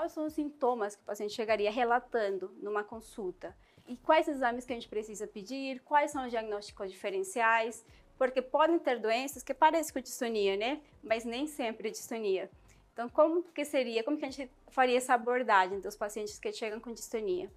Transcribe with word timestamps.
quais 0.00 0.12
são 0.12 0.24
os 0.24 0.32
sintomas 0.32 0.96
que 0.96 1.02
o 1.02 1.04
paciente 1.04 1.34
chegaria 1.34 1.70
relatando 1.70 2.50
numa 2.62 2.82
consulta 2.82 3.54
e 3.86 3.98
quais 3.98 4.26
exames 4.28 4.64
que 4.64 4.72
a 4.72 4.74
gente 4.74 4.88
precisa 4.88 5.26
pedir, 5.26 5.80
quais 5.80 6.10
são 6.10 6.24
os 6.24 6.30
diagnósticos 6.30 6.90
diferenciais, 6.90 7.84
porque 8.16 8.40
podem 8.40 8.78
ter 8.78 8.98
doenças 8.98 9.42
que 9.42 9.52
parecem 9.52 9.92
com 9.92 10.00
distonia, 10.00 10.56
né? 10.56 10.80
Mas 11.02 11.26
nem 11.26 11.46
sempre 11.46 11.88
é 11.88 11.90
distonia. 11.90 12.50
Então, 12.94 13.10
como 13.10 13.42
que 13.42 13.62
seria, 13.62 14.02
como 14.02 14.16
que 14.16 14.24
a 14.24 14.30
gente 14.30 14.50
faria 14.68 14.96
essa 14.96 15.12
abordagem 15.12 15.80
dos 15.80 15.96
pacientes 15.96 16.38
que 16.38 16.50
chegam 16.50 16.80
com 16.80 16.94
distonia? 16.94 17.50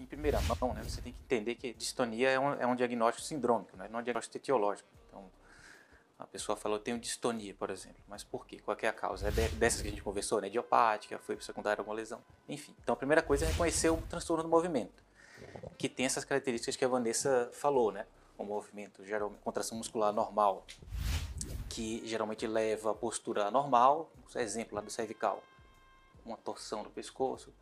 Em 0.00 0.06
primeira 0.06 0.40
mão, 0.40 0.74
né, 0.74 0.82
você 0.82 1.00
tem 1.00 1.12
que 1.12 1.20
entender 1.20 1.54
que 1.54 1.72
distonia 1.72 2.30
é 2.30 2.40
um, 2.40 2.52
é 2.54 2.66
um 2.66 2.74
diagnóstico 2.74 3.24
sindrômico, 3.24 3.76
né, 3.76 3.86
não 3.88 4.00
é 4.00 4.02
um 4.02 4.04
diagnóstico 4.04 4.38
etiológico. 4.38 4.88
Então, 5.06 5.30
a 6.18 6.26
pessoa 6.26 6.56
falou, 6.56 6.78
eu 6.78 6.82
tenho 6.82 6.98
distonia, 6.98 7.54
por 7.54 7.70
exemplo. 7.70 8.02
Mas 8.08 8.24
por 8.24 8.46
quê? 8.46 8.58
Qual 8.58 8.76
é 8.80 8.88
a 8.88 8.92
causa? 8.92 9.28
É 9.28 9.30
dessas 9.30 9.82
que 9.82 9.88
a 9.88 9.90
gente 9.90 10.02
conversou, 10.02 10.40
né? 10.40 10.46
Idiopática, 10.48 11.18
foi 11.18 11.38
secundária 11.40 11.80
alguma 11.80 11.94
lesão. 11.94 12.22
Enfim. 12.48 12.74
Então, 12.82 12.94
a 12.94 12.96
primeira 12.96 13.22
coisa 13.22 13.44
é 13.44 13.48
reconhecer 13.48 13.90
o 13.90 13.98
transtorno 14.08 14.42
do 14.42 14.48
movimento, 14.48 15.02
que 15.76 15.88
tem 15.88 16.06
essas 16.06 16.24
características 16.24 16.74
que 16.74 16.84
a 16.84 16.88
Vanessa 16.88 17.50
falou, 17.52 17.92
né? 17.92 18.06
O 18.38 18.44
movimento, 18.44 19.04
geralmente, 19.04 19.40
contração 19.40 19.76
muscular 19.76 20.12
normal, 20.12 20.64
que 21.68 22.02
geralmente 22.06 22.46
leva 22.46 22.92
a 22.92 22.94
postura 22.94 23.50
normal, 23.50 24.10
exemplo 24.34 24.74
lá 24.74 24.80
do 24.80 24.90
cervical, 24.90 25.42
uma 26.24 26.36
torção 26.36 26.82
do 26.82 26.90
pescoço, 26.90 27.52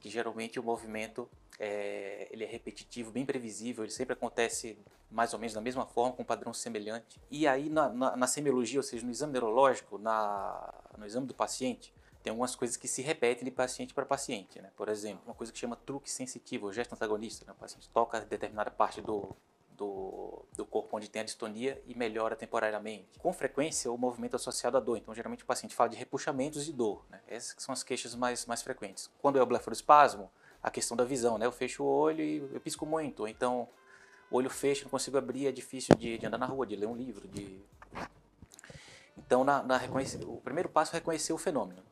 que 0.00 0.08
geralmente 0.08 0.58
o 0.60 0.62
movimento 0.62 1.28
é, 1.58 2.28
ele 2.30 2.44
é 2.44 2.46
repetitivo, 2.46 3.10
bem 3.10 3.24
previsível, 3.24 3.84
ele 3.84 3.92
sempre 3.92 4.12
acontece 4.12 4.78
mais 5.10 5.32
ou 5.32 5.38
menos 5.38 5.54
da 5.54 5.60
mesma 5.60 5.86
forma, 5.86 6.14
com 6.14 6.22
um 6.22 6.26
padrão 6.26 6.52
semelhante. 6.52 7.20
E 7.30 7.46
aí 7.46 7.70
na, 7.70 7.88
na, 7.88 8.16
na 8.16 8.26
semiologia, 8.26 8.80
ou 8.80 8.82
seja, 8.82 9.04
no 9.04 9.12
exame 9.12 9.32
neurológico, 9.32 9.96
na, 9.98 10.74
no 10.98 11.06
exame 11.06 11.26
do 11.26 11.34
paciente, 11.34 11.94
tem 12.24 12.30
algumas 12.30 12.56
coisas 12.56 12.76
que 12.76 12.88
se 12.88 13.02
repetem 13.02 13.44
de 13.44 13.50
paciente 13.50 13.92
para 13.92 14.06
paciente. 14.06 14.60
Né? 14.60 14.70
Por 14.76 14.88
exemplo, 14.88 15.22
uma 15.26 15.34
coisa 15.34 15.52
que 15.52 15.58
chama 15.58 15.76
truque 15.76 16.10
sensitivo, 16.10 16.72
gesto 16.72 16.94
antagonista. 16.94 17.44
Né? 17.44 17.52
O 17.52 17.60
paciente 17.60 17.88
toca 17.90 18.18
determinada 18.22 18.70
parte 18.70 19.02
do, 19.02 19.36
do, 19.76 20.42
do, 20.56 20.64
corpo 20.64 20.96
onde 20.96 21.10
tem 21.10 21.20
a 21.20 21.24
distonia 21.24 21.82
e 21.86 21.94
melhora 21.94 22.34
temporariamente. 22.34 23.18
Com 23.18 23.30
frequência, 23.30 23.92
o 23.92 23.98
movimento 23.98 24.34
é 24.34 24.36
associado 24.36 24.78
à 24.78 24.80
dor. 24.80 24.96
Então, 24.96 25.14
geralmente, 25.14 25.44
o 25.44 25.46
paciente 25.46 25.74
fala 25.74 25.90
de 25.90 25.96
repuxamentos 25.96 26.64
de 26.64 26.72
dor. 26.72 27.04
Né? 27.10 27.20
Essas 27.28 27.56
são 27.58 27.74
as 27.74 27.82
queixas 27.82 28.14
mais, 28.14 28.46
mais 28.46 28.62
frequentes. 28.62 29.10
Quando 29.20 29.38
é 29.38 29.42
o 29.42 29.46
blefaroespasmo, 29.46 30.30
a 30.64 30.70
questão 30.70 30.96
da 30.96 31.04
visão, 31.04 31.36
né? 31.36 31.44
Eu 31.44 31.52
fecho 31.52 31.84
o 31.84 31.86
olho 31.86 32.24
e 32.24 32.38
eu 32.38 32.58
pisco 32.58 32.86
muito. 32.86 33.28
Então, 33.28 33.68
olho 34.30 34.48
fecha, 34.48 34.82
não 34.82 34.90
consigo 34.90 35.18
abrir, 35.18 35.46
é 35.46 35.52
difícil 35.52 35.94
de, 35.94 36.16
de 36.16 36.26
andar 36.26 36.38
na 36.38 36.46
rua, 36.46 36.66
de 36.66 36.74
ler 36.74 36.86
um 36.86 36.96
livro. 36.96 37.28
De... 37.28 37.60
Então, 39.18 39.44
na, 39.44 39.62
na 39.62 39.78
o 40.26 40.40
primeiro 40.40 40.70
passo 40.70 40.96
é 40.96 40.98
reconhecer 40.98 41.34
o 41.34 41.38
fenômeno. 41.38 41.82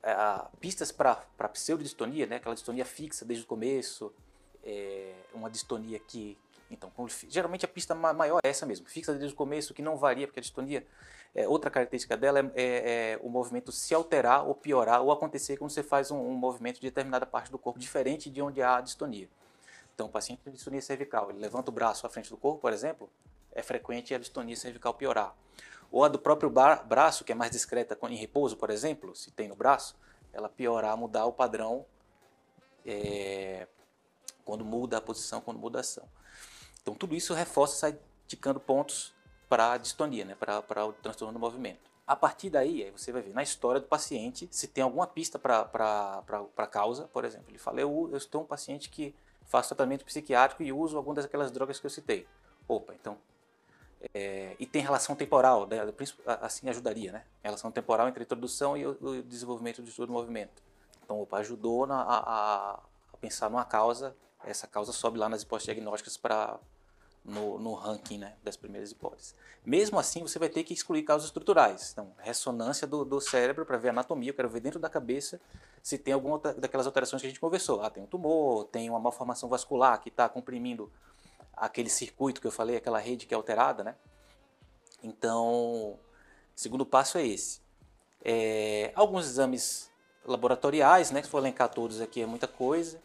É, 0.00 0.14
pistas 0.60 0.92
para 0.92 1.16
pseudodistonia, 1.52 2.24
né? 2.24 2.36
aquela 2.36 2.54
distonia 2.54 2.84
fixa 2.84 3.24
desde 3.24 3.44
o 3.44 3.48
começo, 3.48 4.14
é, 4.62 5.12
uma 5.34 5.50
distonia 5.50 5.98
que, 5.98 6.38
então, 6.70 6.92
geralmente 7.28 7.64
a 7.64 7.68
pista 7.68 7.94
maior 7.94 8.38
é 8.44 8.48
essa 8.48 8.64
mesmo, 8.64 8.88
fixa 8.88 9.12
desde 9.12 9.34
o 9.34 9.36
começo, 9.36 9.74
que 9.74 9.82
não 9.82 9.96
varia, 9.96 10.26
porque 10.26 10.38
a 10.38 10.42
distonia, 10.42 10.86
é, 11.34 11.48
outra 11.48 11.68
característica 11.68 12.16
dela 12.16 12.38
é, 12.38 12.42
é, 12.54 13.12
é, 13.14 13.20
o 13.22 13.28
movimento 13.28 13.72
se 13.72 13.92
alterar 13.92 14.46
ou 14.46 14.54
piorar 14.54 15.02
ou 15.02 15.10
acontecer 15.10 15.56
quando 15.56 15.70
você 15.70 15.82
faz 15.82 16.10
um, 16.12 16.16
um, 16.16 16.34
movimento 16.34 16.76
de 16.76 16.82
determinada 16.82 17.26
parte 17.26 17.50
do 17.50 17.58
corpo 17.58 17.78
diferente 17.78 18.30
de 18.30 18.40
onde 18.40 18.62
há 18.62 18.76
a 18.76 18.80
distonia. 18.80 19.28
Então, 19.94 20.06
o 20.06 20.10
paciente 20.10 20.42
tem 20.42 20.52
distonia 20.52 20.80
cervical, 20.80 21.30
ele 21.30 21.40
levanta 21.40 21.70
o 21.70 21.74
braço 21.74 22.06
à 22.06 22.10
frente 22.10 22.30
do 22.30 22.36
corpo, 22.36 22.60
por 22.60 22.72
exemplo, 22.72 23.10
é 23.52 23.62
frequente 23.62 24.14
a 24.14 24.18
distonia 24.18 24.56
cervical 24.56 24.94
piorar. 24.94 25.34
Ou 25.90 26.04
a 26.04 26.08
do 26.08 26.20
próprio 26.20 26.48
braço, 26.48 27.24
que 27.24 27.32
é 27.32 27.34
mais 27.34 27.50
discreta 27.50 27.98
em 28.08 28.14
repouso, 28.14 28.56
por 28.56 28.70
exemplo, 28.70 29.14
se 29.16 29.32
tem 29.32 29.48
no 29.48 29.56
braço, 29.56 29.96
ela 30.32 30.48
piorar, 30.48 30.96
mudar 30.96 31.26
o 31.26 31.32
padrão 31.32 31.84
é, 32.86 33.66
quando 34.44 34.64
muda 34.64 34.98
a 34.98 35.00
posição, 35.00 35.40
quando 35.40 35.58
muda 35.58 35.78
a 35.78 35.80
ação. 35.80 36.08
Então 36.82 36.94
tudo 36.94 37.14
isso 37.14 37.34
reforça, 37.34 37.76
sai 37.76 37.98
indicando 38.24 38.60
pontos 38.60 39.14
para 39.48 39.72
a 39.72 39.76
distonia, 39.76 40.24
né, 40.24 40.36
para 40.36 40.86
o 40.86 40.92
transtorno 40.92 41.32
do 41.32 41.38
movimento. 41.38 41.90
A 42.06 42.16
partir 42.16 42.50
daí, 42.50 42.82
aí 42.82 42.90
você 42.90 43.12
vai 43.12 43.22
ver 43.22 43.32
na 43.32 43.42
história 43.42 43.80
do 43.80 43.86
paciente 43.86 44.48
se 44.50 44.66
tem 44.66 44.82
alguma 44.82 45.06
pista 45.06 45.38
para 45.38 46.24
a 46.56 46.66
causa. 46.66 47.04
Por 47.06 47.24
exemplo, 47.24 47.46
ele 47.50 47.58
fala: 47.58 47.80
eu, 47.80 48.08
eu 48.10 48.16
estou 48.16 48.42
um 48.42 48.44
paciente 48.44 48.88
que 48.88 49.14
faz 49.46 49.68
tratamento 49.68 50.04
psiquiátrico 50.04 50.62
e 50.62 50.72
uso 50.72 50.96
algumas 50.96 51.24
daquelas 51.24 51.52
drogas 51.52 51.78
que 51.78 51.86
eu 51.86 51.90
citei. 51.90 52.26
Opa, 52.66 52.94
então. 52.94 53.16
É, 54.14 54.56
e 54.58 54.66
tem 54.66 54.80
relação 54.80 55.14
temporal, 55.14 55.66
né, 55.66 55.78
assim 56.40 56.68
ajudaria, 56.68 57.12
né? 57.12 57.24
Relação 57.42 57.70
temporal 57.70 58.08
entre 58.08 58.22
a 58.22 58.24
introdução 58.24 58.76
e 58.76 58.86
o, 58.86 58.96
o 59.00 59.22
desenvolvimento 59.22 59.82
do 59.82 59.88
estudo 59.88 60.06
do 60.06 60.12
movimento. 60.12 60.62
Então, 61.04 61.20
opa, 61.20 61.38
ajudou 61.38 61.86
na, 61.86 62.00
a, 62.00 62.70
a 63.12 63.16
pensar 63.20 63.50
numa 63.50 63.64
causa 63.64 64.16
essa 64.44 64.66
causa 64.66 64.92
sobe 64.92 65.18
lá 65.18 65.28
nas 65.28 65.42
hipóteses 65.42 65.66
diagnósticas 65.66 66.16
para 66.16 66.58
no, 67.24 67.58
no, 67.58 67.74
ranking 67.74 68.18
né, 68.18 68.34
das 68.42 68.56
primeiras 68.56 68.90
hipóteses. 68.90 69.34
Mesmo 69.64 69.98
assim, 69.98 70.22
você 70.22 70.38
vai 70.38 70.48
ter 70.48 70.64
que 70.64 70.72
excluir 70.72 71.02
causas 71.02 71.26
estruturais. 71.26 71.90
Então, 71.92 72.12
ressonância 72.18 72.86
do, 72.86 73.04
do 73.04 73.20
cérebro 73.20 73.66
para 73.66 73.76
ver 73.76 73.88
a 73.88 73.90
anatomia, 73.92 74.30
eu 74.30 74.34
quero 74.34 74.48
ver 74.48 74.60
dentro 74.60 74.80
da 74.80 74.88
cabeça 74.88 75.40
se 75.82 75.98
tem 75.98 76.14
alguma 76.14 76.38
daquelas 76.38 76.86
alterações 76.86 77.20
que 77.20 77.26
a 77.26 77.30
gente 77.30 77.40
conversou. 77.40 77.82
Ah, 77.82 77.90
tem 77.90 78.02
um 78.02 78.06
tumor, 78.06 78.64
tem 78.64 78.88
uma 78.88 78.98
malformação 78.98 79.48
vascular 79.48 80.00
que 80.00 80.08
está 80.08 80.28
comprimindo 80.28 80.90
aquele 81.52 81.90
circuito 81.90 82.40
que 82.40 82.46
eu 82.46 82.52
falei, 82.52 82.76
aquela 82.76 82.98
rede 82.98 83.26
que 83.26 83.34
é 83.34 83.36
alterada, 83.36 83.84
né? 83.84 83.94
Então, 85.02 85.98
segundo 86.54 86.86
passo 86.86 87.18
é 87.18 87.26
esse. 87.26 87.60
É, 88.24 88.92
alguns 88.94 89.26
exames 89.26 89.90
laboratoriais, 90.24 91.10
né? 91.10 91.22
Se 91.22 91.28
for 91.28 91.38
elencar 91.38 91.68
todos 91.68 92.00
aqui 92.00 92.22
é 92.22 92.26
muita 92.26 92.48
coisa. 92.48 93.00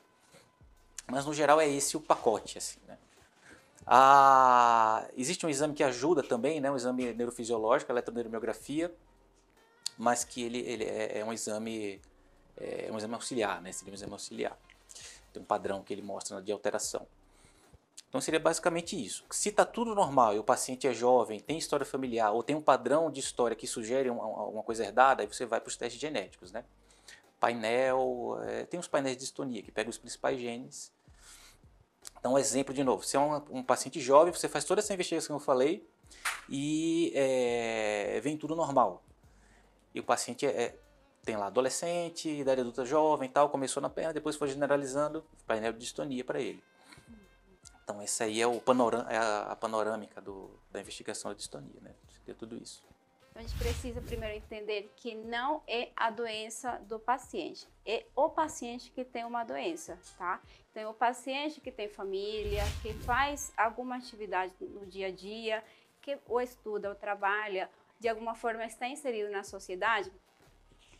Mas 1.07 1.25
no 1.25 1.33
geral 1.33 1.61
é 1.61 1.67
esse 1.67 1.95
o 1.95 2.01
pacote. 2.01 2.57
Assim, 2.57 2.79
né? 2.87 2.97
Ah, 3.85 5.07
existe 5.15 5.45
um 5.45 5.49
exame 5.49 5.73
que 5.73 5.83
ajuda 5.83 6.23
também, 6.23 6.59
né? 6.59 6.71
um 6.71 6.75
exame 6.75 7.13
neurofisiológico, 7.13 7.91
a 7.91 8.91
mas 9.97 10.23
que 10.23 10.43
ele, 10.43 10.59
ele 10.59 10.83
é, 10.83 11.19
é 11.19 11.25
um 11.25 11.31
exame 11.31 12.01
é 12.57 12.89
um 12.91 12.97
exame 12.97 13.13
auxiliar, 13.13 13.61
né? 13.61 13.71
Seria 13.71 13.91
um 13.91 13.95
exame 13.95 14.13
auxiliar. 14.13 14.57
Tem 15.31 15.41
um 15.41 15.45
padrão 15.45 15.83
que 15.83 15.93
ele 15.93 16.01
mostra 16.01 16.41
de 16.41 16.51
alteração. 16.51 17.05
Então 18.07 18.21
seria 18.21 18.39
basicamente 18.39 18.95
isso. 18.95 19.25
Se 19.29 19.49
está 19.49 19.65
tudo 19.65 19.93
normal 19.93 20.35
e 20.35 20.39
o 20.39 20.43
paciente 20.43 20.87
é 20.87 20.93
jovem, 20.93 21.39
tem 21.39 21.57
história 21.57 21.85
familiar 21.85 22.31
ou 22.31 22.43
tem 22.43 22.55
um 22.55 22.61
padrão 22.61 23.11
de 23.11 23.19
história 23.19 23.55
que 23.55 23.67
sugere 23.67 24.09
uma, 24.09 24.25
uma 24.25 24.63
coisa 24.63 24.85
herdada, 24.85 25.21
aí 25.21 25.27
você 25.27 25.45
vai 25.45 25.59
para 25.59 25.67
os 25.67 25.75
testes 25.75 25.99
genéticos, 25.99 26.51
né? 26.51 26.63
Painel, 27.39 28.39
é, 28.43 28.65
tem 28.65 28.79
os 28.79 28.87
painéis 28.87 29.17
de 29.17 29.23
distonia 29.23 29.61
que 29.61 29.71
pegam 29.71 29.89
os 29.89 29.97
principais 29.97 30.39
genes 30.39 30.93
então, 32.25 32.33
um 32.33 32.39
exemplo 32.39 32.73
de 32.73 32.83
novo: 32.83 33.03
se 33.03 33.15
é 33.15 33.19
um, 33.19 33.35
um, 33.59 33.63
paciente 33.63 34.01
jovem, 34.01 34.33
você 34.33 34.49
faz 34.49 34.65
toda 34.65 34.81
essa 34.81 34.91
investigação 34.91 35.37
que 35.37 35.43
eu 35.43 35.45
falei 35.45 35.87
e 36.49 37.11
é, 37.13 38.19
vem 38.23 38.35
tudo 38.35 38.55
normal. 38.55 39.03
E 39.93 39.99
o 39.99 40.03
paciente 40.03 40.43
é, 40.43 40.49
é, 40.49 40.79
tem 41.23 41.37
lá 41.37 41.45
adolescente, 41.45 42.27
idade 42.27 42.61
adulta 42.61 42.83
jovem 42.83 43.29
tal, 43.29 43.51
começou 43.51 43.79
na 43.79 43.91
perna, 43.91 44.11
depois 44.11 44.35
foi 44.35 44.47
generalizando, 44.47 45.23
painel 45.45 45.71
de 45.73 45.77
distonia 45.77 46.25
para 46.25 46.41
ele. 46.41 46.63
Então, 47.83 48.01
essa 48.01 48.23
aí 48.23 48.41
é, 48.41 48.47
o 48.47 48.59
panorama, 48.59 49.05
é 49.07 49.17
a, 49.17 49.41
a 49.51 49.55
panorâmica 49.55 50.19
do, 50.19 50.49
da 50.71 50.81
investigação 50.81 51.29
da 51.29 51.37
distonia, 51.37 51.79
né? 51.79 51.93
De 52.25 52.33
tudo 52.33 52.57
isso. 52.57 52.83
Então, 53.35 53.43
a 53.43 53.47
gente 53.49 53.59
precisa 53.59 53.99
primeiro 53.99 54.33
entender 54.33 54.89
que 54.95 55.13
não 55.13 55.61
é 55.67 55.89
a 55.93 56.09
doença 56.09 56.77
do 56.87 56.97
paciente, 56.97 57.67
é 57.85 58.05
o 58.15 58.29
paciente 58.29 58.89
que 58.91 59.03
tem 59.03 59.25
uma 59.25 59.43
doença, 59.43 59.99
tá? 60.17 60.41
Então, 60.71 60.83
é 60.83 60.87
o 60.87 60.93
paciente 60.93 61.59
que 61.59 61.69
tem 61.69 61.89
família, 61.89 62.63
que 62.81 62.93
faz 62.93 63.51
alguma 63.57 63.97
atividade 63.97 64.53
no 64.61 64.85
dia 64.85 65.07
a 65.07 65.11
dia, 65.11 65.61
que 66.01 66.17
ou 66.29 66.39
estuda 66.39 66.87
ou 66.87 66.95
trabalha, 66.95 67.69
de 67.99 68.07
alguma 68.07 68.35
forma 68.35 68.63
está 68.63 68.87
inserido 68.87 69.29
na 69.29 69.43
sociedade. 69.43 70.09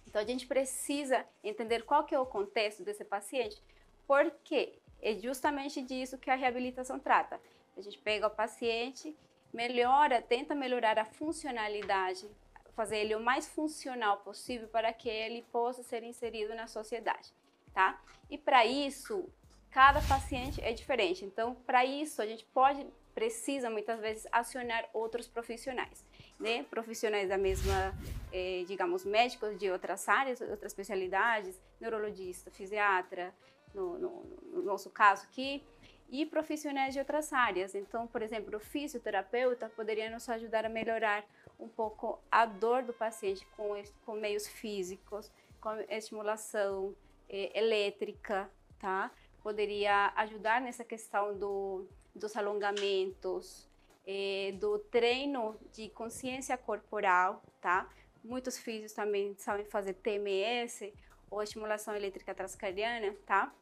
Então, 0.06 0.21
a 0.21 0.25
gente 0.25 0.45
precisa 0.45 1.25
entender 1.42 1.83
qual 1.83 2.04
que 2.04 2.13
é 2.13 2.19
o 2.19 2.25
contexto 2.25 2.83
desse 2.83 3.06
paciente, 3.06 3.63
porque 4.06 4.74
é 5.01 5.15
justamente 5.15 5.81
disso 5.81 6.18
que 6.18 6.30
a 6.30 6.36
reabilitação 6.36 7.00
trata. 7.00 7.39
A 7.77 7.81
gente 7.81 7.98
pega 7.98 8.27
o 8.27 8.30
paciente 8.30 9.15
melhora, 9.56 10.22
tenta 10.22 10.54
melhorar 10.54 11.00
a 11.00 11.06
funcionalidade, 11.06 12.30
fazer 12.75 12.98
ele 12.98 13.16
o 13.16 13.19
mais 13.19 13.48
funcional 13.48 14.18
possível 14.18 14.68
para 14.68 14.92
que 14.92 15.10
ele 15.10 15.42
possa 15.52 15.81
ser 15.81 16.04
inserido 16.04 16.54
na 16.54 16.68
sociedade, 16.68 17.34
tá? 17.74 18.02
E 18.30 18.38
para 18.38 18.66
isso, 18.66 19.30
cada 19.72 20.02
paciente 20.02 20.62
é 20.62 20.74
diferente. 20.74 21.24
Então, 21.24 21.56
para 21.66 21.86
isso, 21.86 22.22
a 22.22 22.28
gente 22.28 22.46
pode, 22.54 22.86
precisa 23.13 23.69
muitas 23.69 24.00
vezes 24.02 24.28
acionar 24.30 24.90
outros 24.94 25.25
profissionais, 25.25 26.06
né? 26.38 26.63
Profissionais 26.63 27.30
da 27.30 27.38
mesma, 27.38 27.94
eh, 28.34 28.66
digamos, 28.68 29.06
médicos 29.06 29.57
de 29.57 29.72
outras 29.72 30.10
áreas, 30.10 30.42
outras 30.42 30.74
especialidades, 30.74 31.57
neurologista, 31.80 32.52
fisiatra, 32.52 33.34
no, 33.74 33.98
no, 34.00 34.24
no 34.52 34.62
nosso 34.63 34.90
caso 34.90 35.24
aqui, 35.24 35.63
e 36.10 36.25
profissionais 36.25 36.94
de 36.94 37.00
outras 37.00 37.34
áreas. 37.34 37.75
Então, 37.75 38.07
por 38.07 38.22
exemplo, 38.22 38.56
o 38.57 38.60
fisioterapeuta 38.60 39.69
poderia 39.69 40.10
nos 40.10 40.28
ajudar 40.30 40.66
a 40.66 40.69
melhorar 40.69 41.25
um 41.60 41.68
pouco 41.68 42.19
a 42.31 42.46
dor 42.46 42.84
do 42.84 42.94
paciente 42.94 43.46
com, 43.56 43.81
com 44.06 44.13
meios 44.13 44.48
físicos, 44.48 45.31
com 45.60 45.72
estimulação 45.90 46.96
é, 47.30 47.57
elétrica, 47.57 48.50
tá? 48.80 49.12
Poderia 49.42 50.12
ajudar 50.16 50.62
nessa 50.62 50.84
questão 50.84 51.38
do, 51.38 51.86
dos 52.13 52.36
alongamentos, 52.36 53.68
é, 54.06 54.54
do 54.60 54.80
treino 54.80 55.57
de 55.74 55.90
consciência 55.90 56.57
corporal, 56.57 57.42
tá? 57.62 57.90
Muitos 58.24 58.57
físicos 58.57 58.94
também 58.94 59.36
sabem 59.38 59.66
fazer 59.66 59.94
TMS 59.94 60.94
ou 61.30 61.42
estimulação 61.42 61.96
elétrica 61.96 62.34
transcraniana, 62.34 63.16
tá? 63.25 63.54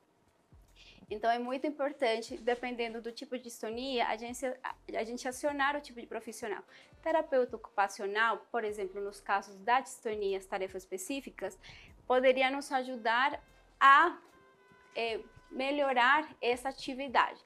Então 1.09 1.29
é 1.29 1.39
muito 1.39 1.67
importante, 1.67 2.37
dependendo 2.37 3.01
do 3.01 3.11
tipo 3.11 3.37
de 3.37 3.43
distonia, 3.43 4.07
a 4.07 4.15
gente, 4.15 4.45
a 4.45 5.03
gente 5.03 5.27
acionar 5.27 5.75
o 5.75 5.81
tipo 5.81 5.99
de 5.99 6.07
profissional. 6.07 6.63
Terapeuta 7.01 7.55
ocupacional, 7.55 8.45
por 8.51 8.63
exemplo, 8.63 9.01
nos 9.01 9.19
casos 9.19 9.55
da 9.57 9.79
distonia, 9.79 10.37
as 10.37 10.45
tarefas 10.45 10.83
específicas, 10.83 11.57
poderia 12.07 12.49
nos 12.49 12.71
ajudar 12.71 13.41
a 13.79 14.17
é, 14.95 15.19
melhorar 15.51 16.35
essa 16.41 16.69
atividade, 16.69 17.39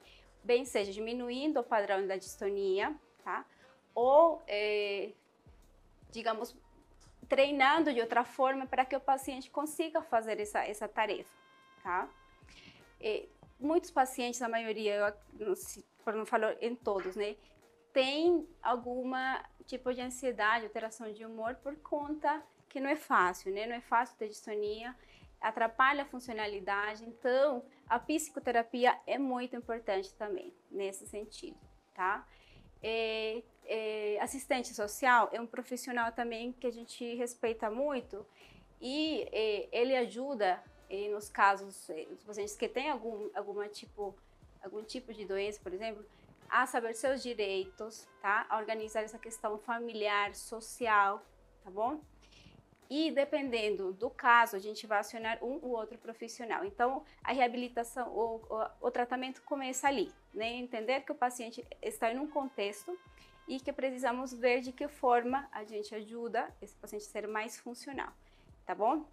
bem 0.44 0.66
seja 0.66 0.92
diminuindo 0.92 1.60
o 1.60 1.64
padrão 1.64 2.06
da 2.06 2.16
distonia, 2.16 2.96
tá? 3.24 3.46
Ou, 3.94 4.42
é, 4.48 5.12
digamos, 6.12 6.56
treinando 7.28 7.94
de 7.94 8.00
outra 8.00 8.24
forma 8.24 8.66
para 8.66 8.86
que 8.86 8.96
o 8.96 9.00
paciente 9.00 9.50
consiga 9.50 10.02
fazer 10.02 10.40
essa, 10.40 10.64
essa 10.64 10.88
tarefa, 10.88 11.34
tá? 11.84 12.08
E 13.02 13.28
muitos 13.60 13.92
pacientes, 13.92 14.42
a 14.42 14.50
maioria, 14.50 15.16
por 16.04 16.14
não 16.14 16.26
falar 16.26 16.56
em 16.62 16.76
todos, 16.76 17.16
né, 17.16 17.36
tem 17.94 18.48
alguma 18.62 19.44
tipo 19.66 19.94
de 19.94 20.02
ansiedade, 20.02 20.66
alteração 20.66 21.12
de 21.12 21.26
humor 21.26 21.56
por 21.56 21.76
conta 21.78 22.44
que 22.70 22.80
não 22.80 22.90
é 22.90 22.96
fácil, 22.96 23.52
né? 23.52 23.66
Não 23.66 23.76
é 23.76 23.82
fácil 23.82 24.18
ter 24.18 24.28
distonia, 24.28 24.96
atrapalha 25.42 26.04
a 26.04 26.06
funcionalidade. 26.06 27.04
Então, 27.04 27.64
a 27.88 28.00
psicoterapia 28.00 28.98
é 29.06 29.18
muito 29.18 29.56
importante 29.56 30.14
também 30.14 30.54
nesse 30.70 31.08
sentido, 31.08 31.58
tá? 31.94 32.26
É, 32.82 33.42
é, 33.66 34.20
assistente 34.22 34.74
social 34.74 35.30
é 35.34 35.42
um 35.42 35.48
profissional 35.48 36.12
também 36.12 36.52
que 36.54 36.68
a 36.68 36.72
gente 36.72 37.16
respeita 37.16 37.72
muito 37.72 38.26
e 38.80 39.28
é, 39.32 39.68
ele 39.72 39.96
ajuda 39.96 40.64
e 40.90 41.10
nos 41.10 41.30
casos, 41.30 41.90
eh, 41.90 42.08
os 42.12 42.24
pacientes 42.24 42.56
que 42.56 42.68
têm 42.68 42.90
algum, 42.90 43.30
alguma 43.34 43.68
tipo, 43.68 44.16
algum 44.64 44.84
tipo 44.84 45.14
de 45.14 45.26
doença, 45.26 45.60
por 45.62 45.74
exemplo, 45.74 46.06
a 46.50 46.66
saber 46.66 46.94
seus 46.96 47.22
direitos, 47.22 48.08
tá? 48.22 48.46
A 48.50 48.58
organizar 48.58 49.04
essa 49.04 49.20
questão 49.20 49.58
familiar, 49.58 50.34
social, 50.34 51.22
tá 51.64 51.70
bom? 51.70 52.00
E 52.90 53.12
dependendo 53.12 53.92
do 53.92 54.10
caso, 54.10 54.56
a 54.56 54.60
gente 54.60 54.88
vai 54.88 55.00
acionar 55.00 55.44
um 55.44 55.60
ou 55.62 55.72
outro 55.72 55.98
profissional. 55.98 56.64
Então, 56.64 57.04
a 57.22 57.34
reabilitação, 57.34 58.08
o, 58.10 58.42
o, 58.50 58.88
o 58.88 58.92
tratamento 58.92 59.42
começa 59.42 59.88
ali, 59.88 60.12
né? 60.34 60.54
Entender 60.54 61.02
que 61.02 61.12
o 61.12 61.16
paciente 61.16 61.66
está 61.82 62.12
em 62.14 62.18
um 62.18 62.28
contexto 62.28 62.98
e 63.46 63.60
que 63.60 63.74
precisamos 63.74 64.34
ver 64.34 64.62
de 64.62 64.72
que 64.72 64.88
forma 64.88 65.48
a 65.52 65.64
gente 65.64 65.94
ajuda 65.94 66.54
esse 66.62 66.76
paciente 66.76 67.06
a 67.06 67.10
ser 67.10 67.28
mais 67.28 67.60
funcional, 67.60 68.12
tá 68.66 68.74
bom? 68.74 69.06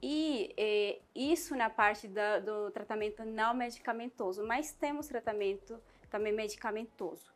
E 0.00 0.54
é, 0.56 0.98
isso 1.14 1.56
na 1.56 1.68
parte 1.68 2.06
da, 2.06 2.38
do 2.38 2.70
tratamento 2.70 3.24
não 3.24 3.52
medicamentoso, 3.52 4.44
mas 4.46 4.72
temos 4.72 5.08
tratamento 5.08 5.80
também 6.08 6.32
medicamentoso. 6.32 7.32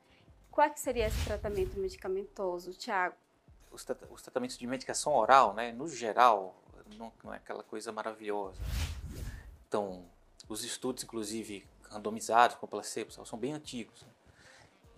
Qual 0.51 0.71
que 0.71 0.79
seria 0.79 1.07
esse 1.07 1.25
tratamento 1.25 1.79
medicamentoso, 1.79 2.73
Tiago? 2.73 3.17
Os, 3.71 3.87
os, 4.11 4.23
tratamentos 4.23 4.59
de 4.59 4.67
medicação 4.67 5.15
oral, 5.15 5.55
né, 5.55 5.73
no 5.73 5.89
geral, 5.89 6.55
não, 6.97 7.13
não, 7.25 7.33
é 7.33 7.39
aquela 7.39 7.63
coisa 7.63 7.91
maravilhosa. 7.91 8.61
Então, 9.67 10.05
os 10.49 10.63
estudos, 10.63 11.03
inclusive, 11.03 11.67
randomizados 11.91 12.57
com 12.57 12.67
placebo, 12.67 13.11
são 13.11 13.39
bem 13.39 13.55
antigos. 13.55 14.03
Né? 14.03 14.09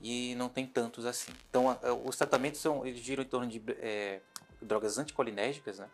E 0.03 0.35
não 0.35 0.49
tem 0.49 0.67
tantos 0.67 1.07
assim. 1.07 1.33
Então, 1.49 1.71
a, 1.71 1.93
os 1.93 2.17
tratamentos 2.17 2.61
são, 2.61 2.85
eles 2.85 3.01
giram 3.01 3.23
em 3.23 3.27
torno 3.27 3.47
de 3.47 3.63
é, 3.79 4.21
drogas 4.61 4.99
anticolinérgicas, 4.99 5.79
né? 5.79 5.89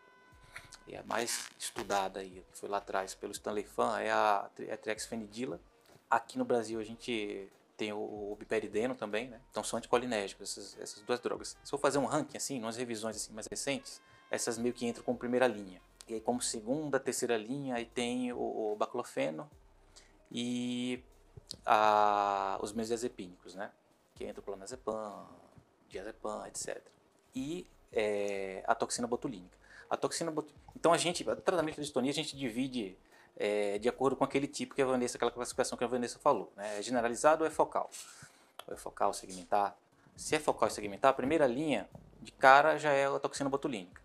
E 0.91 0.97
a 0.97 1.05
mais 1.05 1.49
estudada 1.57 2.19
aí, 2.19 2.45
que 2.51 2.59
foi 2.59 2.69
lá 2.69 2.79
atrás 2.79 3.15
pelo 3.15 3.33
Stanley 3.33 3.65
Fan, 3.65 4.01
é 4.01 4.11
a, 4.11 4.51
é 4.59 4.73
a 4.73 4.77
trexfenidila. 4.77 5.61
Aqui 6.11 6.37
no 6.37 6.45
Brasil 6.45 6.81
a 6.81 6.85
gente 6.85 7.49
tem 7.77 7.93
o, 7.93 7.99
o 8.33 8.37
biperideno 8.37 8.97
também, 8.97 9.29
né? 9.29 9.41
Então 9.51 9.63
são 9.63 9.79
anticolinérgicos, 9.79 10.51
essas, 10.51 10.81
essas 10.81 11.03
duas 11.03 11.21
drogas. 11.21 11.57
Se 11.63 11.73
eu 11.73 11.79
fazer 11.79 11.99
um 11.99 12.07
ranking 12.07 12.37
assim, 12.37 12.61
umas 12.61 12.77
revisões 12.77 13.17
assim 13.17 13.33
mais 13.33 13.47
recentes, 13.47 14.03
essas 14.31 14.59
meio 14.59 14.75
que 14.75 14.85
entram 14.85 15.05
como 15.05 15.17
primeira 15.17 15.47
linha. 15.47 15.81
E 16.09 16.15
aí 16.15 16.21
como 16.21 16.43
segunda, 16.43 16.99
terceira 16.99 17.37
linha, 17.37 17.77
aí 17.77 17.87
tem 17.87 18.33
o, 18.33 18.73
o 18.73 18.77
baclofeno 18.77 19.49
e 20.31 21.05
a, 21.65 22.59
os 22.61 22.73
benzodiazepínicos, 22.73 23.55
né? 23.55 23.71
Que 24.17 24.25
entra 24.25 24.41
o 24.41 24.43
clonazepam, 24.43 25.29
diazepam, 25.89 26.49
etc. 26.49 26.83
E 27.33 27.65
é, 27.93 28.65
a 28.67 28.75
toxina 28.75 29.07
botulínica. 29.07 29.60
A 29.91 29.97
toxina 29.97 30.33
Então 30.77 30.93
a 30.93 30.97
gente, 30.97 31.29
o 31.29 31.37
tratamento 31.37 31.75
de 31.75 31.83
distonia 31.83 32.13
a 32.13 32.15
gente 32.15 32.37
divide 32.37 32.97
é, 33.37 33.79
de 33.79 33.89
acordo 33.89 34.17
com 34.17 34.23
aquele 34.23 34.47
tipo 34.47 34.75
que 34.75 34.83
a 34.83 34.87
Vanessa, 34.87 35.19
aquela 35.19 35.33
classificação 35.33 35.77
que 35.77 35.83
a 35.83 35.87
Vanessa 35.89 36.19
falou. 36.19 36.53
Né? 36.57 36.79
É 36.79 36.83
generalizado 36.83 37.43
ou 37.43 37.49
é 37.49 37.51
focal? 37.51 37.91
Ou 38.69 38.75
é 38.75 38.77
focal, 38.77 39.13
segmentar? 39.13 39.77
Se 40.15 40.37
é 40.37 40.39
focal 40.39 40.69
e 40.69 40.71
segmentar, 40.71 41.11
a 41.11 41.15
primeira 41.15 41.47
linha 41.47 41.89
de 42.21 42.31
cara 42.31 42.79
já 42.79 42.93
é 42.93 43.07
a 43.07 43.19
toxina 43.19 43.51
botulínica. 43.51 44.01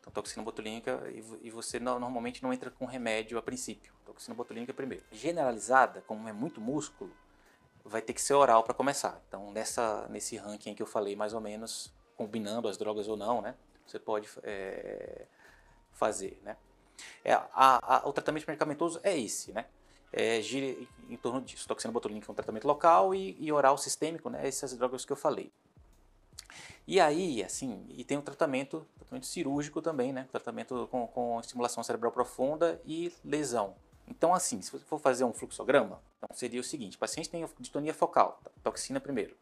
Então, 0.00 0.12
toxina 0.12 0.44
botulínica, 0.44 1.02
e 1.40 1.50
você 1.50 1.80
normalmente 1.80 2.42
não 2.42 2.52
entra 2.52 2.70
com 2.70 2.84
remédio 2.84 3.38
a 3.38 3.42
princípio. 3.42 3.92
Toxina 4.04 4.34
botulínica 4.34 4.72
primeiro. 4.72 5.02
Generalizada, 5.10 6.02
como 6.06 6.28
é 6.28 6.32
muito 6.32 6.60
músculo, 6.60 7.10
vai 7.82 8.02
ter 8.02 8.12
que 8.12 8.20
ser 8.20 8.34
oral 8.34 8.62
para 8.62 8.74
começar. 8.74 9.20
Então, 9.26 9.50
nessa, 9.50 10.06
nesse 10.08 10.36
ranking 10.36 10.74
que 10.74 10.82
eu 10.82 10.86
falei, 10.86 11.16
mais 11.16 11.32
ou 11.32 11.40
menos, 11.40 11.92
combinando 12.16 12.68
as 12.68 12.76
drogas 12.76 13.08
ou 13.08 13.16
não, 13.16 13.40
né? 13.40 13.54
Você 13.86 13.98
pode 13.98 14.28
é, 14.42 15.26
fazer, 15.92 16.40
né? 16.42 16.56
É, 17.24 17.32
a, 17.32 17.48
a, 17.54 18.08
o 18.08 18.12
tratamento 18.12 18.46
medicamentoso 18.46 19.00
é 19.02 19.18
esse, 19.18 19.52
né? 19.52 19.66
É, 20.12 20.40
gira 20.40 20.80
em 21.08 21.16
torno 21.16 21.40
disso. 21.40 21.66
Toxina 21.66 21.92
botulínica 21.92 22.30
é 22.30 22.32
um 22.32 22.34
tratamento 22.34 22.66
local 22.66 23.14
e, 23.14 23.36
e, 23.38 23.50
oral 23.50 23.76
sistêmico, 23.76 24.30
né? 24.30 24.46
Essas 24.46 24.76
drogas 24.76 25.04
que 25.04 25.12
eu 25.12 25.16
falei. 25.16 25.52
E 26.86 27.00
aí, 27.00 27.42
assim, 27.42 27.84
e 27.88 28.04
tem 28.04 28.16
o 28.16 28.22
tratamento, 28.22 28.86
tratamento 28.96 29.26
cirúrgico 29.26 29.82
também, 29.82 30.12
né? 30.12 30.28
Tratamento 30.30 30.86
com, 30.90 31.06
com 31.08 31.40
estimulação 31.40 31.82
cerebral 31.82 32.12
profunda 32.12 32.80
e 32.84 33.12
lesão. 33.24 33.74
Então, 34.06 34.34
assim, 34.34 34.60
se 34.60 34.70
você 34.70 34.84
for 34.84 35.00
fazer 35.00 35.24
um 35.24 35.32
fluxograma, 35.32 36.00
então 36.18 36.36
seria 36.36 36.60
o 36.60 36.64
seguinte: 36.64 36.96
o 36.96 37.00
paciente 37.00 37.30
tem 37.30 37.44
distonia 37.58 37.94
focal, 37.94 38.40
toxina 38.62 39.00
primeiro. 39.00 39.34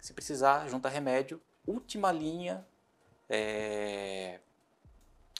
Se 0.00 0.12
precisar, 0.12 0.68
junta 0.68 0.88
remédio. 0.88 1.40
Última 1.64 2.10
linha 2.10 2.66
é, 3.34 4.40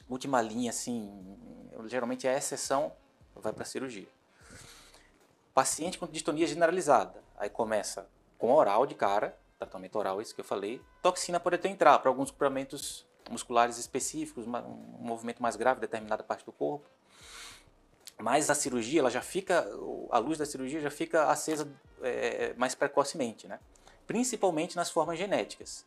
última 0.09 0.41
linha, 0.41 0.71
assim, 0.71 1.37
geralmente 1.85 2.27
é 2.27 2.35
a 2.35 2.39
exceção, 2.39 2.91
vai 3.37 3.53
para 3.53 3.67
cirurgia. 3.67 4.09
Paciente 5.53 5.99
com 5.99 6.07
distonia 6.07 6.47
generalizada, 6.47 7.23
aí 7.37 7.51
começa 7.51 8.09
com 8.39 8.51
oral 8.51 8.87
de 8.87 8.95
cara, 8.95 9.39
tratamento 9.59 9.99
oral, 9.99 10.23
isso 10.23 10.35
que 10.35 10.41
eu 10.41 10.45
falei. 10.45 10.81
Toxina 11.03 11.39
pode 11.39 11.57
até 11.57 11.69
entrar 11.69 11.99
para 11.99 12.09
alguns 12.09 12.31
comportamentos 12.31 13.07
musculares 13.31 13.77
específicos, 13.77 14.47
um 14.47 14.99
movimento 14.99 15.43
mais 15.43 15.55
grave, 15.55 15.79
determinada 15.79 16.23
parte 16.23 16.47
do 16.47 16.53
corpo. 16.53 16.89
Mas 18.19 18.49
a 18.49 18.55
cirurgia, 18.55 19.01
ela 19.01 19.11
já 19.11 19.21
fica, 19.21 19.69
a 20.11 20.19
luz 20.19 20.39
da 20.39 20.47
cirurgia 20.47 20.81
já 20.81 20.91
fica 20.91 21.27
acesa 21.27 21.71
é, 22.01 22.55
mais 22.55 22.75
precocemente, 22.75 23.47
né? 23.47 23.61
Principalmente 24.07 24.77
nas 24.77 24.91
formas 24.91 25.19
genéticas. 25.19 25.85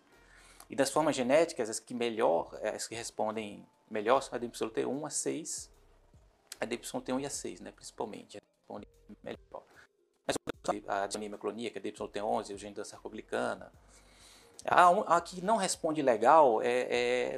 E 0.70 0.76
das 0.76 0.90
formas 0.90 1.16
genéticas, 1.16 1.70
as 1.70 1.80
que 1.80 1.94
melhor, 1.94 2.58
eh, 2.62 2.70
as 2.70 2.88
que 2.88 2.96
respondem 2.96 3.66
melhor 3.90 4.22
são 4.22 4.36
a 4.36 4.40
DYT1 4.40 5.06
a 5.06 5.10
6, 5.10 5.72
a 6.60 6.66
DYT1 6.66 7.22
e 7.22 7.26
a 7.26 7.30
6, 7.30 7.62
né, 7.62 7.72
principalmente, 7.72 8.40
respondem 8.40 8.88
melhor. 9.24 9.64
Mas 10.26 10.36
a 10.88 11.08
disonia 11.08 11.38
cloníaca, 11.38 11.80
a 11.80 11.82
DYT11, 11.82 12.56
o 12.56 12.58
gene 12.58 12.74
da 12.74 12.84
sarcoglicana. 12.84 13.72
A, 14.66 15.18
a 15.18 15.22
que 15.22 15.44
não 15.44 15.58
responde 15.58 16.02
legal 16.02 16.60
é, 16.62 16.88
é 16.90 17.38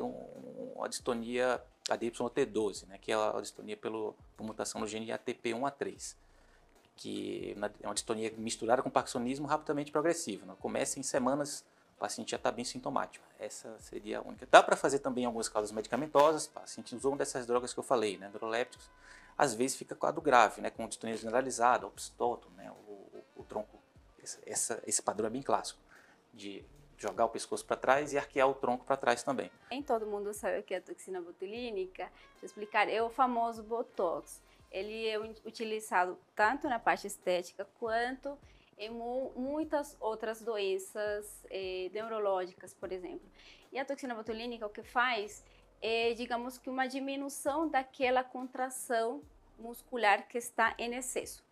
a 0.82 0.88
distonia, 0.88 1.62
a 1.90 1.98
DYT12, 1.98 2.88
né, 2.88 2.98
que 2.98 3.12
é 3.12 3.16
a 3.16 3.42
distonia 3.42 3.76
pelo, 3.76 4.16
por 4.38 4.46
mutação 4.46 4.80
no 4.80 4.88
gene 4.88 5.08
ATP1A3 5.08 6.16
que 6.98 7.56
é 7.82 7.88
uma 7.88 7.94
distonia 7.94 8.34
misturada 8.38 8.82
com 8.82 8.90
parkinsonismo 8.90 9.48
rapidamente 9.48 9.92
progressiva. 9.92 10.46
Né? 10.46 10.56
Começa 10.60 11.00
em 11.00 11.04
semanas 11.04 11.64
o 11.98 12.00
paciente 12.00 12.32
já 12.32 12.38
está 12.38 12.51
bem 12.51 12.63
sintomático. 12.63 13.25
Essa 13.39 13.75
seria 13.80 14.20
a 14.20 14.22
única. 14.22 14.48
Dá 14.50 14.62
para 14.62 14.75
fazer 14.75 15.00
também 15.00 15.25
algumas 15.25 15.50
causas 15.50 15.72
medicamentosas, 15.72 16.46
o 16.46 16.51
paciente 16.51 16.96
usou 16.96 17.12
uma 17.12 17.18
dessas 17.18 17.48
drogas 17.48 17.74
que 17.74 17.80
eu 17.80 17.84
falei, 17.84 18.18
né, 18.18 18.30
neurolépticos, 18.30 18.88
às 19.36 19.54
vezes 19.54 19.75
fica 19.75 19.96
quadro 19.96 20.22
grave, 20.22 20.62
né, 20.62 20.70
com 20.70 20.88
distonia 20.88 21.18
generalizada, 21.18 21.88
o 21.88 21.92
psistoto, 21.92 22.50
né, 22.51 22.72
o, 22.72 22.92
o, 22.92 23.24
o 23.38 23.44
tronco, 23.44 23.80
essa, 24.46 24.82
esse 24.86 25.01
padrão 25.01 25.27
é 25.27 25.30
bem 25.32 25.42
clássico 25.42 25.80
de 26.34 26.63
jogar 26.98 27.25
o 27.25 27.30
pescoço 27.30 27.66
para 27.66 27.77
trás 27.77 28.13
e 28.13 28.18
arquear 28.18 28.48
o 28.48 28.54
tronco 28.54 28.86
para 28.86 28.98
trás 28.98 29.24
também. 29.24 29.51
Nem 29.72 29.82
todo 29.82 30.06
mundo 30.06 30.34
sabe 30.34 30.60
o 30.60 30.63
que 30.63 30.74
é 30.74 30.77
a 30.77 30.82
toxina 30.82 31.22
botulínica. 31.22 32.04
Deixa 32.06 32.44
eu 32.44 32.46
explicar. 32.48 32.89
É 32.89 33.01
o 33.01 33.10
famoso 33.10 33.63
Botox. 33.63 34.42
Ele 34.72 35.08
é 35.08 35.20
utilizado 35.20 36.18
tanto 36.36 36.68
na 36.68 36.80
parte 36.80 37.08
estética 37.08 37.68
quanto 37.80 38.38
em 38.78 38.90
muitas 38.90 39.98
outras 40.00 40.42
doenças 40.42 41.46
eh, 41.50 41.90
neurológicas, 41.94 42.74
por 42.74 42.92
exemplo. 42.92 43.28
E 43.72 43.80
a 43.80 43.86
toxina 43.86 44.14
botulínica 44.14 44.66
o 44.66 44.70
que 44.70 44.84
faz 44.84 45.44
é, 45.82 46.14
digamos 46.14 46.58
que 46.58 46.70
uma 46.70 46.88
diminuição 46.88 47.68
daquela 47.68 48.24
contração 48.24 49.22
muscular 49.58 50.28
que 50.28 50.38
está 50.38 50.76
em 50.78 50.96
excesso. 50.96 51.44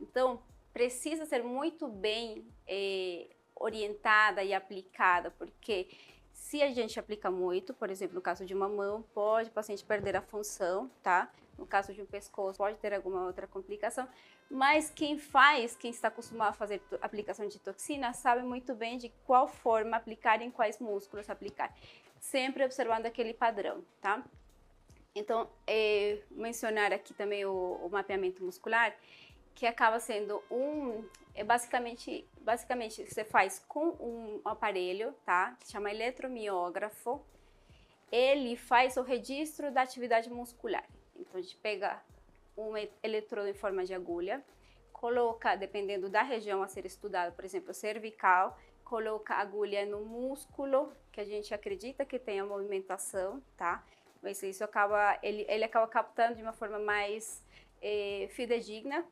Então, 0.00 0.42
precisa 0.72 1.24
ser 1.24 1.42
muito 1.42 1.88
bem 1.88 2.46
eh, 2.66 3.28
orientada 3.54 4.42
e 4.42 4.52
aplicada, 4.52 5.30
porque 5.30 5.88
se 6.32 6.62
a 6.62 6.70
gente 6.72 6.98
aplica 6.98 7.30
muito, 7.30 7.72
por 7.72 7.90
exemplo, 7.90 8.16
no 8.16 8.20
caso 8.20 8.44
de 8.44 8.54
uma 8.54 8.68
mão, 8.68 9.02
pode 9.14 9.48
o 9.48 9.52
paciente 9.52 9.84
perder 9.84 10.16
a 10.16 10.22
função, 10.22 10.90
tá? 11.02 11.32
No 11.58 11.66
caso 11.66 11.92
de 11.94 12.02
um 12.02 12.06
pescoço, 12.06 12.58
pode 12.58 12.78
ter 12.78 12.92
alguma 12.92 13.24
outra 13.24 13.46
complicação. 13.46 14.08
Mas 14.50 14.90
quem 14.90 15.18
faz, 15.18 15.76
quem 15.76 15.90
está 15.90 16.08
acostumado 16.08 16.50
a 16.50 16.52
fazer 16.52 16.82
aplicação 17.00 17.46
de 17.46 17.58
toxina, 17.58 18.12
sabe 18.12 18.42
muito 18.42 18.74
bem 18.74 18.98
de 18.98 19.08
qual 19.24 19.48
forma 19.48 19.96
aplicar, 19.96 20.42
em 20.42 20.50
quais 20.50 20.78
músculos 20.78 21.30
aplicar. 21.30 21.74
Sempre 22.20 22.64
observando 22.64 23.06
aquele 23.06 23.34
padrão, 23.34 23.84
tá? 24.00 24.24
Então, 25.14 25.48
é, 25.66 26.22
mencionar 26.30 26.92
aqui 26.92 27.14
também 27.14 27.44
o, 27.44 27.80
o 27.82 27.88
mapeamento 27.88 28.42
muscular, 28.42 28.96
que 29.54 29.66
acaba 29.66 30.00
sendo 30.00 30.42
um, 30.50 31.04
é 31.34 31.44
basicamente, 31.44 32.28
basicamente 32.40 33.04
você 33.04 33.24
faz 33.24 33.64
com 33.68 33.90
um 34.00 34.40
aparelho, 34.44 35.14
tá? 35.24 35.56
Que 35.60 35.70
chama 35.70 35.90
eletromiógrafo. 35.90 37.24
Ele 38.10 38.56
faz 38.56 38.96
o 38.96 39.02
registro 39.02 39.72
da 39.72 39.82
atividade 39.82 40.28
muscular. 40.30 40.84
Então 41.16 41.38
a 41.38 41.42
gente 41.42 41.56
pega 41.56 42.02
um 42.56 42.74
eletrodo 43.02 43.48
em 43.48 43.54
forma 43.54 43.84
de 43.84 43.94
agulha, 43.94 44.44
coloca, 44.92 45.56
dependendo 45.56 46.08
da 46.08 46.22
região 46.22 46.62
a 46.62 46.68
ser 46.68 46.86
estudada, 46.86 47.32
por 47.32 47.44
exemplo, 47.44 47.74
cervical, 47.74 48.58
coloca 48.84 49.34
a 49.34 49.40
agulha 49.40 49.84
no 49.84 50.04
músculo 50.04 50.92
que 51.10 51.20
a 51.20 51.24
gente 51.24 51.52
acredita 51.52 52.04
que 52.04 52.18
tem 52.18 52.38
a 52.40 52.44
movimentação, 52.44 53.42
tá? 53.56 53.84
Mas 54.22 54.42
isso 54.42 54.62
acaba, 54.62 55.18
ele, 55.22 55.44
ele 55.48 55.64
acaba 55.64 55.86
captando 55.88 56.36
de 56.36 56.42
uma 56.42 56.52
forma 56.52 56.78
mais 56.78 57.42
eh, 57.82 58.28
fidedigna 58.30 59.04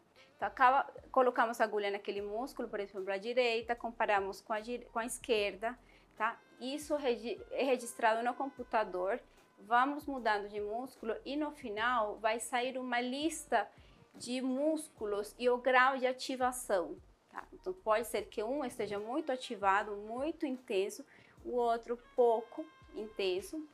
então, 0.43 0.49
acaba, 0.49 0.93
colocamos 1.13 1.61
a 1.61 1.65
agulha 1.65 1.89
naquele 1.89 2.21
músculo, 2.21 2.69
por 2.69 2.81
exemplo, 2.81 3.13
a 3.13 3.17
direita, 3.17 3.77
comparamos 3.77 4.41
com 4.41 4.53
a, 4.53 4.59
com 4.93 4.99
a 4.99 5.07
esquerda, 5.07 5.79
tá? 6.17 6.37
Isso 6.61 6.97
é 6.97 7.63
registrado 7.63 8.25
no 8.25 8.35
computador, 8.35 9.21
vamos 9.67 10.07
mudando 10.07 10.49
de 10.49 10.61
músculo 10.61 11.15
e 11.25 11.37
no 11.37 11.51
final 11.51 12.19
vai 12.19 12.41
sair 12.41 12.79
uma 12.79 13.01
lista 13.01 13.69
de 14.15 14.41
músculos 14.41 15.35
e 15.39 15.49
o 15.49 15.59
grau 15.59 15.97
de 15.97 16.07
ativação, 16.07 16.97
tá? 17.31 17.47
Então, 17.53 17.73
pode 17.73 18.07
ser 18.07 18.27
que 18.27 18.43
um 18.43 18.65
esteja 18.65 18.99
muito 18.99 19.33
ativado, 19.33 19.97
muito 19.97 20.45
intenso, 20.47 21.05
o 21.45 21.57
outro 21.57 21.99
pouco 22.15 22.65
intenso, 22.95 23.67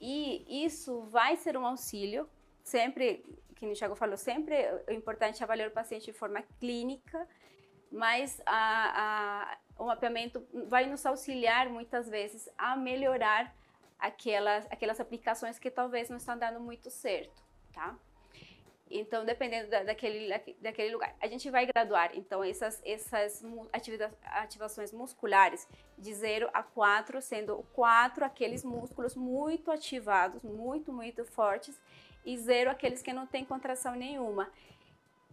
e 0.00 0.64
isso 0.64 1.02
vai 1.02 1.36
ser 1.36 1.56
um 1.56 1.66
auxílio 1.66 2.28
sempre, 2.62 3.24
que 3.56 3.66
o 3.66 3.74
Thiago 3.74 3.94
falou, 3.94 4.16
sempre 4.16 4.54
é 4.54 4.94
importante 4.94 5.42
avaliar 5.42 5.68
o 5.68 5.72
paciente 5.72 6.06
de 6.06 6.12
forma 6.12 6.42
clínica, 6.58 7.28
mas 7.90 8.40
a, 8.46 9.02
a, 9.46 9.58
o 9.78 9.86
mapeamento 9.86 10.44
vai 10.66 10.86
nos 10.86 11.04
auxiliar 11.06 11.68
muitas 11.68 12.08
vezes 12.08 12.48
a 12.56 12.74
melhorar 12.76 13.54
aquelas, 13.98 14.66
aquelas 14.70 15.00
aplicações 15.00 15.58
que 15.58 15.70
talvez 15.70 16.08
não 16.08 16.16
estão 16.16 16.38
dando 16.38 16.60
muito 16.60 16.90
certo, 16.90 17.42
tá? 17.72 17.96
Então, 18.90 19.24
dependendo 19.24 19.70
da, 19.70 19.82
daquele, 19.82 20.28
daquele 20.60 20.92
lugar. 20.92 21.16
A 21.20 21.26
gente 21.26 21.50
vai 21.50 21.66
graduar, 21.66 22.10
então, 22.14 22.44
essas, 22.44 22.80
essas 22.84 23.42
ativações 24.24 24.92
musculares 24.92 25.66
de 25.98 26.12
0 26.12 26.50
a 26.52 26.62
4, 26.62 27.20
sendo 27.22 27.64
4 27.72 28.24
aqueles 28.24 28.62
músculos 28.62 29.16
muito 29.16 29.70
ativados, 29.70 30.42
muito, 30.42 30.92
muito 30.92 31.24
fortes, 31.24 31.80
e 32.24 32.36
zero 32.38 32.70
aqueles 32.70 33.02
que 33.02 33.12
não 33.12 33.26
têm 33.26 33.44
contração 33.44 33.94
nenhuma. 33.94 34.50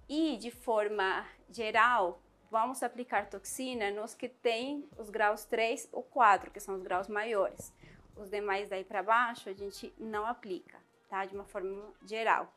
E, 0.10 0.38
de 0.38 0.52
forma 0.52 1.26
geral, 1.50 2.22
vamos 2.50 2.84
aplicar 2.84 3.30
toxina 3.30 3.92
nos 3.92 4.14
que 4.14 4.28
têm 4.28 4.88
os 4.98 5.10
graus 5.10 5.46
3 5.46 5.88
ou 5.92 6.04
4, 6.04 6.52
que 6.52 6.60
são 6.60 6.76
os 6.76 6.82
graus 6.82 7.08
maiores. 7.08 7.72
Os 8.16 8.30
demais 8.30 8.70
daí 8.70 8.84
para 8.84 9.02
baixo 9.02 9.50
a 9.50 9.54
gente 9.54 9.94
não 9.98 10.26
aplica, 10.26 10.80
tá? 11.10 11.26
De 11.26 11.34
uma 11.34 11.46
forma 11.46 11.94
geral. 12.06 12.54